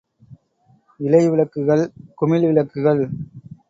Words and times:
இழைவிளக்குகள் 0.99 1.85
குமிழ் 2.15 2.47
விளக்குகள். 2.47 3.03